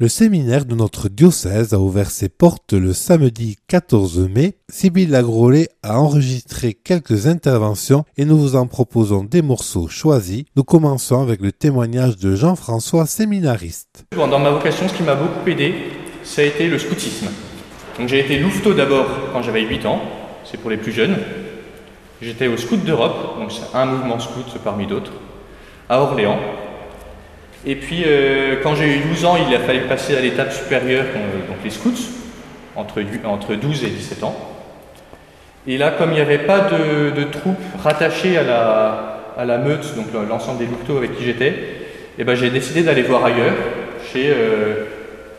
[0.00, 4.56] Le séminaire de notre diocèse a ouvert ses portes le samedi 14 mai.
[4.70, 10.44] Sybille Lagrolet a enregistré quelques interventions et nous vous en proposons des morceaux choisis.
[10.56, 14.06] Nous commençons avec le témoignage de Jean-François, séminariste.
[14.16, 15.74] Dans ma vocation, ce qui m'a beaucoup aidé,
[16.24, 17.28] ça a été le scoutisme.
[18.06, 20.00] J'ai été louveteau d'abord quand j'avais 8 ans,
[20.50, 21.18] c'est pour les plus jeunes.
[22.22, 25.12] J'étais au Scout d'Europe, donc c'est un mouvement scout parmi d'autres,
[25.90, 26.38] à Orléans.
[27.66, 31.04] Et puis, euh, quand j'ai eu 12 ans, il a fallu passer à l'étape supérieure,
[31.48, 31.92] donc les scouts,
[32.74, 34.36] entre, entre 12 et 17 ans.
[35.66, 39.94] Et là, comme il n'y avait pas de, troupes rattachées à la, à la meute,
[39.94, 41.54] donc l'ensemble des louveteaux avec qui j'étais,
[42.18, 43.54] eh ben, j'ai décidé d'aller voir ailleurs,
[44.10, 44.86] chez euh,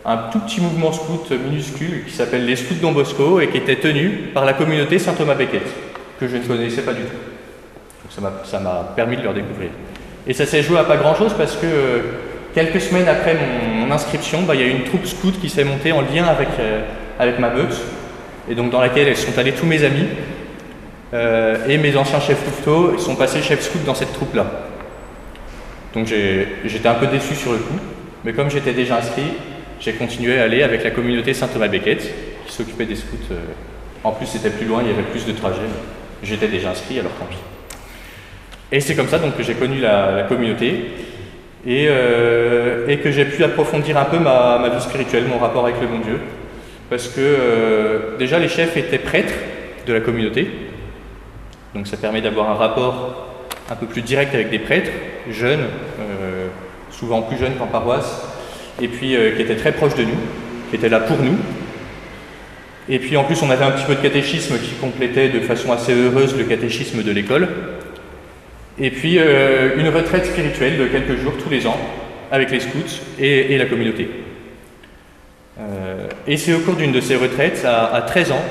[0.05, 3.77] un tout petit mouvement scout minuscule qui s'appelle les Scouts Don Bosco et qui était
[3.77, 5.63] tenu par la communauté Saint-Thomas-Becket,
[6.20, 8.22] que je ne connaissais pas du tout.
[8.22, 9.70] Donc ça m'a permis de leur découvrir.
[10.28, 12.00] Et ça s'est joué à pas grand-chose parce que euh,
[12.54, 15.92] quelques semaines après mon, inscription, bah, il y a une troupe scout qui s'est montée
[15.92, 16.82] en lien avec, euh,
[17.20, 17.76] avec ma meute,
[18.50, 20.08] et donc dans laquelle sont allés tous mes amis.
[21.13, 24.46] Euh, et mes anciens chefs louveteaux sont passés chefs scout dans cette troupe-là.
[25.94, 27.78] Donc j'étais un peu déçu sur le coup,
[28.24, 29.34] mais comme j'étais déjà inscrit,
[29.82, 32.00] j'ai continué à aller avec la communauté Saint-Thomas-Becket,
[32.46, 33.18] qui s'occupait des scouts.
[34.06, 35.60] en plus, c'était plus loin, il y avait plus de trajets.
[36.24, 37.35] J'étais déjà inscrit, alors tant pis.
[38.72, 40.86] Et c'est comme ça donc, que j'ai connu la, communauté
[41.68, 45.88] euh, et, que j'ai pu approfondir un peu ma, vie spirituelle, mon rapport avec le
[45.88, 46.20] bon Dieu.
[46.90, 49.34] Parce que euh, déjà les chefs étaient prêtres
[49.86, 50.50] de la communauté,
[51.76, 53.28] donc ça permet d'avoir un rapport
[53.70, 54.91] un peu plus direct avec des prêtres,
[55.30, 55.66] jeunes,
[56.00, 56.48] euh,
[56.91, 58.26] souvent plus jeunes qu'en paroisse,
[58.82, 60.20] et puis qui étaient très proches de nous,
[60.70, 61.38] qui étaient là pour nous.
[62.90, 65.72] Et puis en plus on avait un petit peu de catéchisme qui complétait de façon
[65.72, 67.47] assez heureuse le catéchisme de l'école.
[68.80, 71.78] Et puis euh, une retraite spirituelle de quelques jours tous les ans
[72.31, 74.09] avec les scouts et, la communauté.
[75.59, 78.41] Euh, et c'est au cours d'une de ces retraites, à, 13 ans,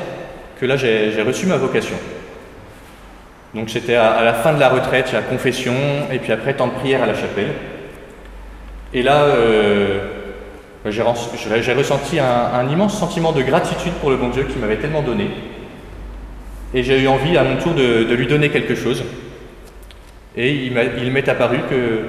[0.60, 1.96] que là j'ai reçu ma vocation.
[3.54, 5.74] Donc c'était à, la fin de la retraite, la confession,
[6.12, 7.52] et puis après temps de prière à la chapelle.
[8.92, 10.00] Et là, euh,
[10.86, 11.02] j'ai
[11.72, 15.30] ressenti un, immense sentiment de gratitude pour le bon Dieu qui m'avait tellement donné.
[16.74, 19.02] Et j'ai eu envie à mon tour de lui donner quelque chose.
[20.40, 22.00] Et il m'est apparu que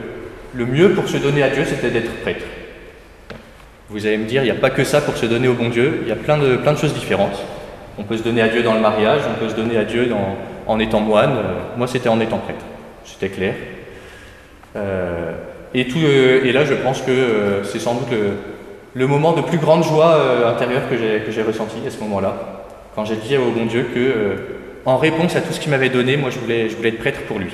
[0.54, 2.46] le mieux pour se donner à Dieu, c'était d'être prêtre.
[3.90, 5.68] Vous allez me dire, il n'y a pas que ça pour se donner au bon
[5.68, 7.44] Dieu, il y a plein de, choses différentes.
[7.98, 10.10] On peut se donner à Dieu dans le mariage, on peut se donner à Dieu
[10.66, 11.32] en étant moine.
[11.32, 12.64] Euh, moi, c'était en étant prêtre,
[13.04, 13.54] c'était clair.
[14.78, 15.34] Euh,
[15.76, 18.18] euh, et là, je pense que c'est sans doute
[18.94, 22.62] le, moment de plus grande joie intérieure que j'ai ressenti à ce moment-là,
[22.96, 24.36] quand j'ai dit au bon Dieu que,
[24.86, 27.52] en réponse à tout ce qu'il m'avait donné, moi, je voulais être prêtre pour lui.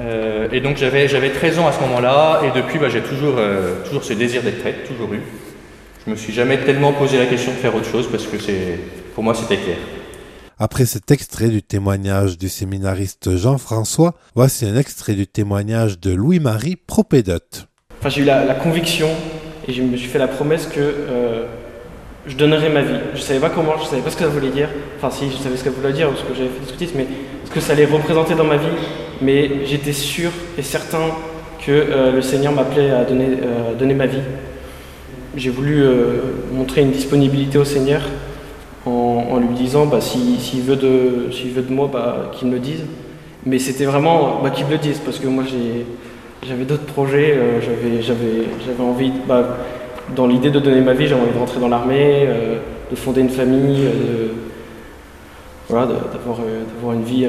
[0.00, 3.84] Euh, et donc j'avais, 13 ans à ce moment-là, et depuis bah, j'ai toujours, euh,
[3.84, 5.20] toujours ce désir d'être prêtre, toujours eu.
[6.04, 8.78] Je me suis jamais tellement posé la question de faire autre chose parce que c'est,
[9.14, 9.76] pour moi c'était clair.
[10.58, 16.76] Après cet extrait du témoignage du séminariste Jean-François, voici un extrait du témoignage de Louis-Marie
[16.76, 17.68] Propédote.
[17.98, 19.08] Enfin, j'ai eu la, conviction
[19.66, 21.46] et je me suis fait la promesse que euh,
[22.26, 22.98] je donnerais ma vie.
[23.14, 24.68] Je ne savais pas comment, je ne savais pas ce que ça voulait dire.
[24.98, 26.98] Enfin, si, je savais ce que ça voulait dire parce que j'avais fait des scoutisme,
[26.98, 27.06] mais
[27.46, 28.66] ce que ça allait représenter dans ma vie
[29.20, 31.10] mais j'étais sûr et certain
[31.64, 34.20] que euh, le Seigneur m'appelait à donner, euh, ma vie.
[35.36, 36.20] J'ai voulu euh,
[36.52, 38.02] montrer une disponibilité au Seigneur
[38.86, 42.84] en, lui disant bah, s'il veut, de, veut de moi, bah, qu'il me dise.
[43.46, 45.44] Mais c'était vraiment bah, qu'il me le dise, parce que moi
[46.46, 47.38] j'avais d'autres projets,
[48.02, 49.12] j'avais envie,
[50.14, 52.28] dans l'idée de donner ma vie, j'avais envie de rentrer dans l'armée,
[52.90, 53.88] de fonder une famille,
[55.70, 57.26] d'avoir une vie.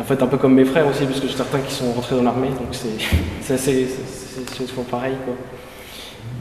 [0.00, 2.22] En fait, un peu comme mes frères aussi, parce que certains qui sont rentrés dans
[2.22, 2.68] l'armée, donc
[3.42, 5.14] c'est souvent pareil.
[5.24, 5.34] Quoi.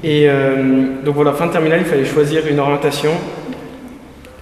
[0.03, 3.11] Et euh, donc voilà, fin de terminale, il fallait choisir une orientation.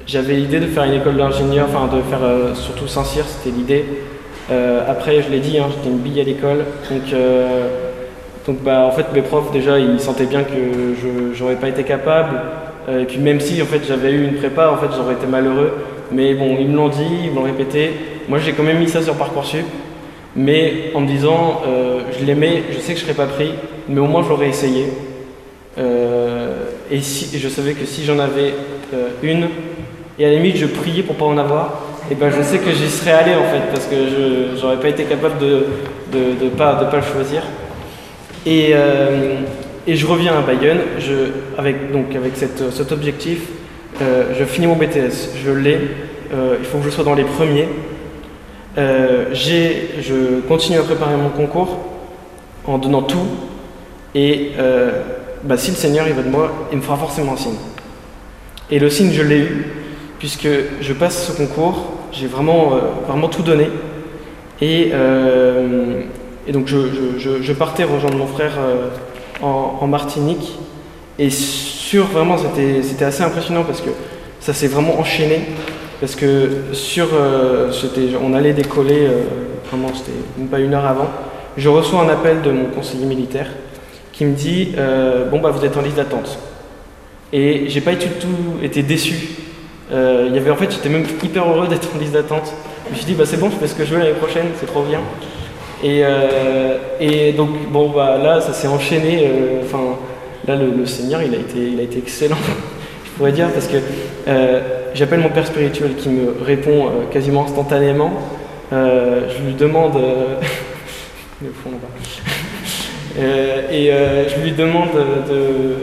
[0.06, 3.86] J'avais l'idée de faire une école d'ingénieur, enfin de faire euh, surtout Saint-Cyr, c'était l'idée.
[4.52, 7.20] Euh, après, je l'ai dit, hein, j'étais une bille à l'école, donc,
[8.46, 10.54] donc bah, en fait mes profs déjà ils sentaient bien que
[11.34, 12.40] je n'aurais pas été capable.
[12.88, 15.72] et puis même si en fait j'avais eu une prépa, en fait j'aurais été malheureux.
[16.12, 17.94] Mais bon, ils me l'ont dit, ils me l'ont répété.
[18.28, 19.66] Moi, j'ai quand même mis ça sur Parcoursup,
[20.36, 23.52] mais en me disant, euh, je l'aimais, je sais que je ne serais pas pris,
[23.88, 24.88] mais au moins je l'aurais essayé.
[25.78, 28.54] Euh, et, si, je savais que si j'en avais
[28.94, 29.48] euh, une,
[30.18, 32.60] et à la limite je priais pour pas en avoir, et eh ben je sais
[32.60, 35.66] que j'y serais allé en fait, parce que je n'aurais pas été capable de
[36.14, 37.44] ne pas, de pas le choisir.
[38.46, 38.74] Et,
[39.88, 43.48] et je reviens à Bayonne, je, avec, donc, avec cet objectif,
[44.00, 45.80] je finis mon BTS, je l'ai,
[46.32, 47.68] il faut que je sois dans les premiers.
[48.78, 51.78] Euh, je continue à préparer mon concours
[52.66, 53.26] en donnant tout.
[54.14, 55.02] Et euh,
[55.44, 57.56] bah, si le Seigneur il va de moi, il me fera forcément un signe.
[58.70, 59.68] Et le signe, je l'ai eu,
[60.20, 60.48] puisque
[60.82, 63.68] je passe ce concours, j'ai vraiment, euh, vraiment tout donné.
[64.62, 64.92] Et,
[66.52, 68.54] donc je, partais rejoindre mon frère
[69.42, 70.58] en, en, Martinique.
[71.20, 73.90] Et sur, vraiment, c'était assez impressionnant parce que
[74.40, 75.42] ça s'est vraiment enchaîné.
[76.02, 77.08] Parce que sur,
[78.22, 79.08] on allait décoller,
[79.70, 81.08] vraiment, c'était même pas une heure avant.
[81.58, 83.48] Je reçois un appel de mon conseiller militaire
[84.12, 84.74] qui me dit
[85.32, 86.38] Bon, bah, vous êtes en liste d'attente.
[87.34, 89.16] Et j'ai pas du tout été déçu.
[89.92, 92.54] Euh, y avait, en fait, j'étais même hyper heureux d'être en liste d'attente.
[92.88, 94.48] Je me suis dit, bah, c'est bon, je fais ce que je veux l'année prochaine,
[94.60, 95.00] c'est trop bien.
[95.84, 99.28] Et, euh, donc, bon, bah, là, ça s'est enchaîné.
[99.28, 99.98] Euh, enfin,
[100.48, 102.38] là, le, Seigneur, il a été, il a été excellent,
[103.06, 103.78] je pourrais dire, parce que
[104.96, 108.12] j'appelle mon père spirituel qui me répond quasiment instantanément.
[108.72, 109.94] je lui demande.
[111.64, 111.70] fond
[113.72, 114.90] et je lui demande
[115.30, 115.76] de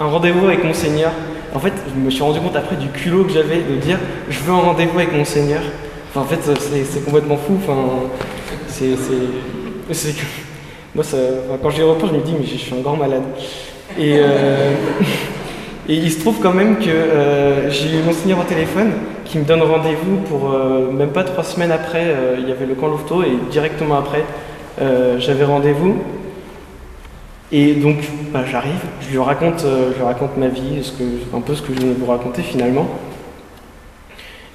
[0.00, 1.12] un rendez-vous avec mon Seigneur.
[1.54, 3.98] En fait, je me suis rendu compte après du culot que j'avais de dire
[4.28, 5.60] je veux un rendez-vous avec mon Seigneur.
[6.14, 7.58] En fait, c'est complètement fou.
[7.62, 7.76] Enfin,
[8.66, 8.96] c'est.
[10.94, 11.16] Moi, ça,
[11.62, 13.22] quand j'y repense, je me dis mais je suis un grand malade.
[13.98, 14.72] Euh,
[15.90, 18.92] et il se trouve quand même que euh, j'ai eu mon Seigneur au téléphone
[19.26, 22.74] qui me donne rendez-vous pour euh, même pas trois semaines après, il y avait le
[22.74, 24.24] camp Louveteau et directement après,
[25.18, 25.96] j'avais rendez-vous.
[27.52, 27.96] Et donc,
[28.32, 30.80] bah, j'arrive, je lui raconte, euh, je raconte ma vie,
[31.34, 32.86] un peu ce que je viens de vous raconter finalement.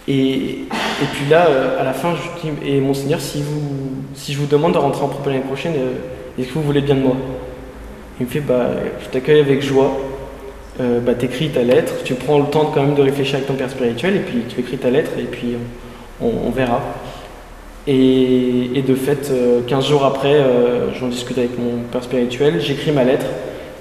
[0.07, 3.61] Et, et puis là, euh, à la fin, je dis, et monseigneur, si, vous,
[4.13, 6.79] si je vous demande de rentrer en propos l'année prochaine, euh, est-ce que vous voulez
[6.79, 7.17] bien de moi?
[8.21, 8.67] Il me fait, bah,
[9.03, 9.91] je t'accueille avec joie.
[10.80, 13.69] Bah, t'écris ta lettre, tu prends le temps quand même de réfléchir avec ton père
[13.69, 15.56] spirituel, et puis tu écris ta lettre, et puis
[16.22, 16.81] on, verra.
[17.88, 19.31] Et, de fait,
[19.68, 23.27] 15 euh, jours après, euh, j'en discute avec mon père spirituel, j'écris ma lettre,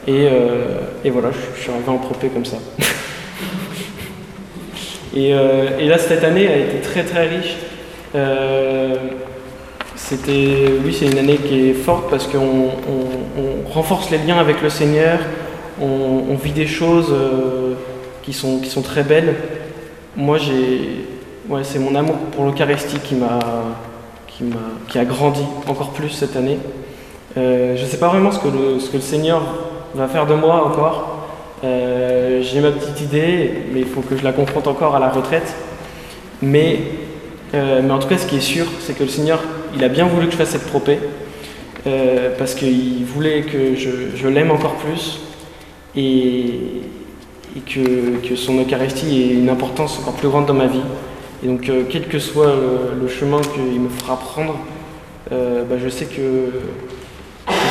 [0.06, 2.58] et, euh, voilà, je, suis arrivé en propé comme ça.
[5.17, 7.56] et, là, cette année a été très très riche.
[9.97, 12.70] c'était, oui, c'est une année qui est forte parce qu'on
[13.70, 15.19] renforce les liens avec le Seigneur,
[15.81, 17.15] on, vit des choses
[18.23, 19.35] qui, sont, qui sont très belles.
[20.17, 21.06] Moi, j'ai,
[21.49, 23.38] ouais, c'est mon amour pour l'Eucharistie qui m'a
[24.88, 26.59] qui, a, grandi encore plus cette année.
[27.37, 29.43] Euh, je ne sais pas vraiment ce que, le, ce que le Seigneur
[29.94, 31.26] va faire de moi encore.
[31.65, 35.09] Euh, j'ai ma petite idée, mais il faut que je la confronte encore à la
[35.09, 35.55] retraite.
[36.43, 36.79] Mais,
[37.55, 39.41] euh, mais en tout cas, ce qui est sûr, c'est que le Seigneur,
[39.75, 40.99] il a bien voulu que je fasse cette propée,
[42.38, 45.21] parce qu'il voulait que je, je l'aime encore plus
[45.96, 46.82] et,
[47.67, 50.82] que, son Eucharistie ait une importance encore plus grande dans ma vie.
[51.43, 52.55] Et donc, euh, quel que soit
[53.00, 54.58] le, chemin qu'il me fera prendre,
[55.32, 56.50] euh, bah, je sais que,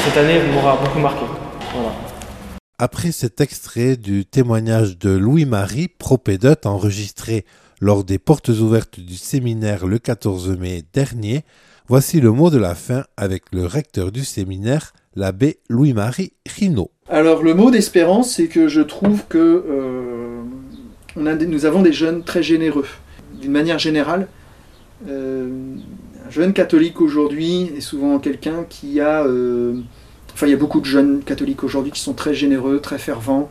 [0.05, 1.25] cette année m'aura beaucoup marqué.
[2.77, 7.45] Après cet extrait du témoignage de Louis-Marie, propédote enregistré
[7.79, 11.43] lors des portes ouvertes du séminaire le 14 mai dernier,
[11.87, 16.91] voici le mot de la fin avec le recteur du séminaire, l'abbé Louis-Marie Rino.
[17.09, 20.41] Alors le mot d'espérance, c'est que je trouve que euh,
[21.15, 22.85] nous avons des jeunes très généreux
[23.39, 24.27] d'une manière générale,
[25.09, 25.49] euh,
[26.25, 29.25] un jeune catholique aujourd'hui est souvent quelqu'un qui a...
[29.25, 29.75] Euh,
[30.33, 33.49] enfin, il y a beaucoup de jeunes catholiques aujourd'hui qui sont très généreux, très fervents.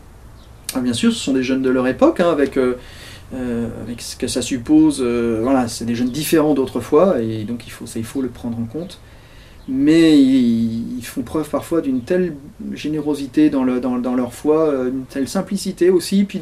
[0.73, 4.27] Ah, bien sûr, ce sont des jeunes de leur époque, hein, avec, avec ce que
[4.27, 5.03] ça suppose.
[5.03, 8.57] voilà, c'est des jeunes différents d'autrefois, et donc il faut, ça, il faut le prendre
[8.57, 8.99] en compte.
[9.67, 12.35] Mais ils, font preuve parfois d'une telle
[12.73, 16.39] générosité dans, le, dans, dans, leur foi, une telle simplicité aussi, puis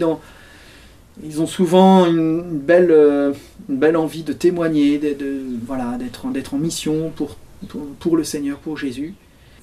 [1.24, 3.34] ils ont souvent une belle, euh,
[3.70, 9.14] une belle envie de témoigner, d'être, en mission pour, le Seigneur, pour Jésus.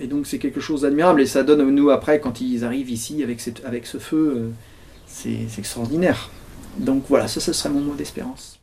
[0.00, 3.24] Et donc c'est quelque chose d'admirable et ça donne nous après quand ils arrivent ici
[3.24, 4.48] avec, ce feu, euh,
[5.06, 6.30] c'est, extraordinaire.
[6.78, 8.60] Donc voilà, ça, serait mon mot d'espérance.